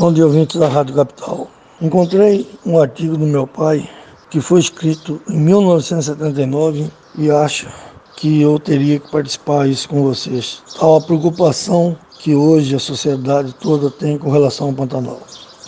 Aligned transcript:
Bom 0.00 0.14
dia, 0.14 0.24
ouvinte 0.24 0.58
da 0.58 0.66
Rádio 0.66 0.94
Capital. 0.94 1.46
Encontrei 1.78 2.48
um 2.64 2.80
artigo 2.80 3.18
do 3.18 3.26
meu 3.26 3.46
pai 3.46 3.86
que 4.30 4.40
foi 4.40 4.58
escrito 4.60 5.20
em 5.28 5.38
1979 5.38 6.90
e 7.18 7.30
acho 7.30 7.68
que 8.16 8.40
eu 8.40 8.58
teria 8.58 8.98
que 8.98 9.10
participar 9.10 9.68
isso 9.68 9.86
com 9.90 10.02
vocês. 10.02 10.62
Tal 10.78 10.96
a 10.96 11.02
preocupação 11.02 11.94
que 12.18 12.34
hoje 12.34 12.74
a 12.74 12.78
sociedade 12.78 13.54
toda 13.60 13.90
tem 13.90 14.16
com 14.16 14.30
relação 14.30 14.68
ao 14.68 14.72
Pantanal. 14.72 15.20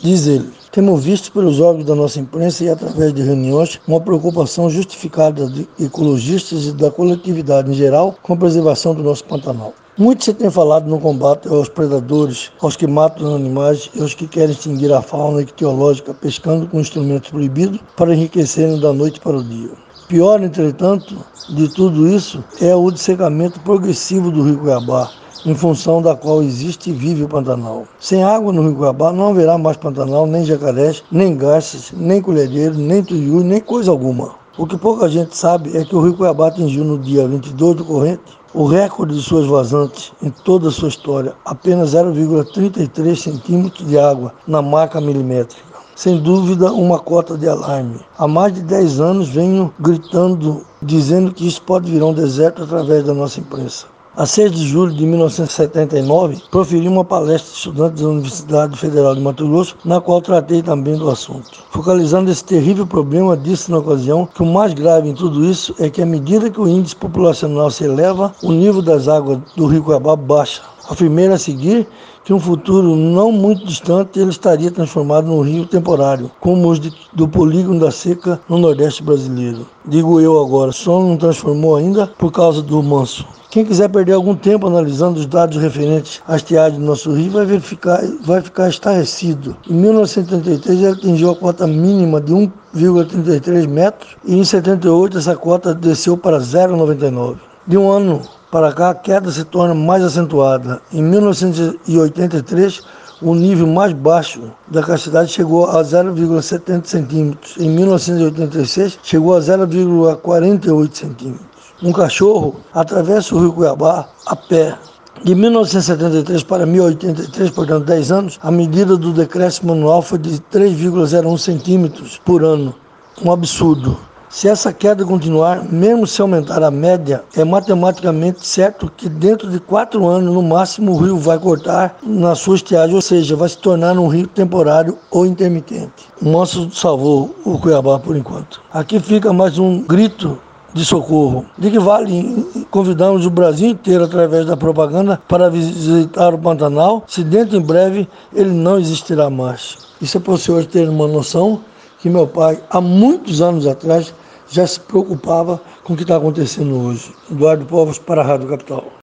Diz 0.00 0.28
ele: 0.28 0.48
temos 0.70 1.02
visto 1.02 1.32
pelos 1.32 1.58
órgãos 1.58 1.86
da 1.86 1.96
nossa 1.96 2.20
imprensa 2.20 2.62
e 2.62 2.68
através 2.68 3.12
de 3.12 3.22
reuniões 3.22 3.80
uma 3.88 4.00
preocupação 4.00 4.70
justificada 4.70 5.48
de 5.50 5.68
ecologistas 5.80 6.66
e 6.66 6.72
da 6.72 6.88
coletividade 6.88 7.68
em 7.68 7.74
geral 7.74 8.14
com 8.22 8.34
a 8.34 8.36
preservação 8.36 8.94
do 8.94 9.02
nosso 9.02 9.24
Pantanal. 9.24 9.74
Muito 10.00 10.24
se 10.24 10.32
tem 10.32 10.48
falado 10.48 10.88
no 10.88 10.98
combate 10.98 11.46
aos 11.46 11.68
predadores, 11.68 12.50
aos 12.62 12.74
que 12.74 12.86
matam 12.86 13.34
animais 13.34 13.90
e 13.94 14.00
aos 14.00 14.14
que 14.14 14.26
querem 14.26 14.52
extinguir 14.52 14.90
a 14.90 15.02
fauna 15.02 15.42
ictiológica 15.42 16.14
pescando 16.14 16.66
com 16.66 16.80
instrumentos 16.80 17.28
proibidos 17.28 17.80
para 17.98 18.14
enriquecerem 18.14 18.78
da 18.78 18.94
noite 18.94 19.20
para 19.20 19.36
o 19.36 19.44
dia. 19.44 19.68
Pior, 20.08 20.42
entretanto, 20.42 21.22
de 21.50 21.68
tudo 21.68 22.08
isso 22.08 22.42
é 22.62 22.74
o 22.74 22.90
dessecamento 22.90 23.60
progressivo 23.60 24.30
do 24.30 24.42
rio 24.42 24.60
Cuiabá, 24.60 25.12
em 25.44 25.54
função 25.54 26.00
da 26.00 26.16
qual 26.16 26.42
existe 26.42 26.88
e 26.88 26.94
vive 26.94 27.24
o 27.24 27.28
Pantanal. 27.28 27.84
Sem 27.98 28.24
água 28.24 28.54
no 28.54 28.62
Rio 28.62 28.76
Cuiabá 28.76 29.12
não 29.12 29.28
haverá 29.28 29.58
mais 29.58 29.76
Pantanal, 29.76 30.26
nem 30.26 30.46
jacarés, 30.46 31.04
nem 31.12 31.36
garças, 31.36 31.92
nem 31.92 32.22
colhereiro, 32.22 32.74
nem 32.74 33.04
tuiú, 33.04 33.44
nem 33.44 33.60
coisa 33.60 33.90
alguma. 33.90 34.39
O 34.58 34.66
que 34.66 34.76
pouca 34.76 35.08
gente 35.08 35.36
sabe 35.36 35.76
é 35.76 35.84
que 35.84 35.94
o 35.94 36.00
Rio 36.00 36.14
Cuiabá 36.14 36.48
atingiu 36.48 36.84
no 36.84 36.98
dia 36.98 37.26
22 37.26 37.76
do 37.76 37.84
corrente 37.84 38.36
o 38.52 38.66
recorde 38.66 39.14
de 39.14 39.22
suas 39.22 39.46
vazantes 39.46 40.12
em 40.20 40.28
toda 40.28 40.68
a 40.68 40.72
sua 40.72 40.88
história, 40.88 41.34
apenas 41.44 41.94
0,33 41.94 43.14
centímetros 43.14 43.86
de 43.86 43.96
água 43.96 44.34
na 44.48 44.60
marca 44.60 45.00
milimétrica. 45.00 45.62
Sem 45.94 46.18
dúvida, 46.18 46.72
uma 46.72 46.98
cota 46.98 47.38
de 47.38 47.48
alarme. 47.48 48.00
Há 48.18 48.26
mais 48.26 48.52
de 48.52 48.62
10 48.62 49.00
anos 49.00 49.28
venho 49.28 49.72
gritando, 49.78 50.66
dizendo 50.82 51.32
que 51.32 51.46
isso 51.46 51.62
pode 51.62 51.88
virar 51.88 52.06
um 52.06 52.12
deserto 52.12 52.64
através 52.64 53.04
da 53.04 53.14
nossa 53.14 53.38
imprensa. 53.38 53.86
A 54.20 54.26
6 54.26 54.52
de 54.52 54.68
julho 54.68 54.92
de 54.92 55.06
1979, 55.06 56.42
proferi 56.50 56.86
uma 56.86 57.02
palestra 57.02 57.50
de 57.52 57.56
estudantes 57.56 58.02
da 58.02 58.08
Universidade 58.10 58.76
Federal 58.76 59.14
de 59.14 59.22
Mato 59.22 59.48
Grosso, 59.48 59.78
na 59.82 59.98
qual 59.98 60.20
tratei 60.20 60.62
também 60.62 60.94
do 60.94 61.08
assunto. 61.08 61.64
Focalizando 61.70 62.30
esse 62.30 62.44
terrível 62.44 62.86
problema, 62.86 63.34
disse 63.34 63.70
na 63.70 63.78
ocasião 63.78 64.26
que 64.26 64.42
o 64.42 64.46
mais 64.46 64.74
grave 64.74 65.08
em 65.08 65.14
tudo 65.14 65.42
isso 65.42 65.74
é 65.78 65.88
que, 65.88 66.02
à 66.02 66.04
medida 66.04 66.50
que 66.50 66.60
o 66.60 66.68
índice 66.68 66.94
populacional 66.96 67.70
se 67.70 67.84
eleva, 67.84 68.34
o 68.42 68.52
nível 68.52 68.82
das 68.82 69.08
águas 69.08 69.38
do 69.56 69.64
rio 69.64 69.82
Cuiabá 69.82 70.14
baixa. 70.14 70.60
Afirmei 70.90 71.28
a 71.28 71.38
seguir 71.38 71.86
que 72.24 72.32
um 72.32 72.40
futuro 72.40 72.96
não 72.96 73.30
muito 73.30 73.64
distante 73.64 74.18
ele 74.18 74.30
estaria 74.30 74.72
transformado 74.72 75.28
num 75.28 75.40
rio 75.40 75.64
temporário, 75.64 76.28
como 76.40 76.68
os 76.68 76.80
de, 76.80 76.92
do 77.12 77.28
polígono 77.28 77.78
da 77.78 77.92
seca 77.92 78.40
no 78.48 78.58
Nordeste 78.58 79.00
brasileiro. 79.00 79.68
Digo 79.86 80.20
eu 80.20 80.36
agora, 80.40 80.72
só 80.72 81.00
não 81.00 81.16
transformou 81.16 81.76
ainda 81.76 82.08
por 82.08 82.32
causa 82.32 82.60
do 82.60 82.82
manso. 82.82 83.24
Quem 83.50 83.64
quiser 83.64 83.88
perder 83.88 84.14
algum 84.14 84.34
tempo 84.34 84.66
analisando 84.66 85.20
os 85.20 85.26
dados 85.26 85.58
referentes 85.58 86.20
à 86.26 86.34
estiagem 86.34 86.80
do 86.80 86.86
nosso 86.86 87.12
rio 87.12 87.30
vai, 87.30 87.46
verificar, 87.46 88.02
vai 88.24 88.42
ficar 88.42 88.68
estarrecido. 88.68 89.56
Em 89.68 89.74
1933 89.74 90.76
ele 90.76 90.86
atingiu 90.88 91.30
a 91.30 91.36
cota 91.36 91.68
mínima 91.68 92.20
de 92.20 92.32
1,33 92.32 93.68
metros 93.68 94.16
e 94.24 94.36
em 94.36 94.44
78 94.44 95.18
essa 95.18 95.36
cota 95.36 95.72
desceu 95.72 96.16
para 96.16 96.40
0,99. 96.40 97.36
De 97.64 97.76
um 97.76 97.88
ano 97.88 98.22
para 98.50 98.72
cá 98.72 98.90
a 98.90 98.94
queda 98.94 99.30
se 99.30 99.44
torna 99.44 99.74
mais 99.74 100.02
acentuada. 100.02 100.80
Em 100.92 101.02
1983 101.02 102.82
o 103.22 103.34
nível 103.34 103.66
mais 103.66 103.92
baixo 103.92 104.50
da 104.68 104.82
castidade 104.82 105.30
chegou 105.30 105.66
a 105.66 105.82
0,70 105.82 106.84
centímetros. 106.84 107.56
Em 107.58 107.68
1986 107.68 108.98
chegou 109.02 109.36
a 109.36 109.40
0,48 109.40 110.94
centímetros. 110.94 111.46
Um 111.82 111.92
cachorro 111.92 112.60
atravessa 112.74 113.34
o 113.34 113.40
rio 113.40 113.52
Cuiabá 113.52 114.08
a 114.26 114.36
pé. 114.36 114.76
De 115.22 115.34
1973 115.34 116.42
para 116.44 116.64
1083, 116.64 117.50
portanto 117.50 117.84
10 117.84 118.12
anos, 118.12 118.38
a 118.42 118.50
medida 118.50 118.96
do 118.96 119.12
decréscimo 119.12 119.72
anual 119.72 120.00
foi 120.00 120.18
de 120.18 120.40
3,01 120.50 121.38
centímetros 121.38 122.18
por 122.24 122.42
ano. 122.42 122.74
Um 123.22 123.30
absurdo. 123.30 123.98
Se 124.32 124.46
essa 124.46 124.72
queda 124.72 125.04
continuar, 125.04 125.64
mesmo 125.64 126.06
se 126.06 126.22
aumentar 126.22 126.62
a 126.62 126.70
média, 126.70 127.24
é 127.36 127.42
matematicamente 127.42 128.46
certo 128.46 128.88
que 128.96 129.08
dentro 129.08 129.50
de 129.50 129.58
quatro 129.58 130.06
anos, 130.06 130.32
no 130.32 130.40
máximo, 130.40 130.92
o 130.92 130.98
rio 130.98 131.16
vai 131.16 131.36
cortar 131.36 131.96
na 132.00 132.36
sua 132.36 132.54
estiagem, 132.54 132.94
ou 132.94 133.02
seja, 133.02 133.34
vai 133.34 133.48
se 133.48 133.58
tornar 133.58 133.98
um 133.98 134.06
rio 134.06 134.28
temporário 134.28 134.96
ou 135.10 135.26
intermitente. 135.26 136.06
O 136.22 136.30
Manso 136.30 136.70
salvou 136.72 137.34
o 137.44 137.58
Cuiabá 137.58 137.98
por 137.98 138.16
enquanto. 138.16 138.62
Aqui 138.72 139.00
fica 139.00 139.32
mais 139.32 139.58
um 139.58 139.82
grito 139.82 140.38
de 140.72 140.84
socorro. 140.84 141.44
De 141.58 141.68
que 141.68 141.80
vale 141.80 142.46
convidamos 142.70 143.26
o 143.26 143.30
Brasil 143.30 143.70
inteiro 143.70 144.04
através 144.04 144.46
da 144.46 144.56
propaganda 144.56 145.20
para 145.26 145.50
visitar 145.50 146.32
o 146.32 146.38
Pantanal, 146.38 147.02
se 147.08 147.24
dentro 147.24 147.56
em 147.56 147.60
breve 147.60 148.08
ele 148.32 148.52
não 148.52 148.78
existirá 148.78 149.28
mais. 149.28 149.76
Isso 150.00 150.18
é 150.18 150.20
para 150.20 150.34
os 150.34 150.42
senhores 150.42 150.68
terem 150.68 150.88
uma 150.88 151.08
noção 151.08 151.62
que 152.00 152.08
meu 152.08 152.26
pai, 152.26 152.58
há 152.70 152.80
muitos 152.80 153.42
anos 153.42 153.66
atrás, 153.66 154.14
já 154.50 154.66
se 154.66 154.80
preocupava 154.80 155.60
com 155.84 155.94
o 155.94 155.96
que 155.96 156.02
está 156.02 156.16
acontecendo 156.16 156.76
hoje. 156.76 157.14
Eduardo 157.30 157.64
Povos 157.64 157.98
para 157.98 158.20
a 158.20 158.24
Rádio 158.24 158.48
Capital. 158.48 158.92